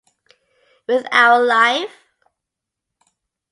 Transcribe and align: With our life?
With 0.87 1.05
our 1.11 1.37
life? 1.45 1.93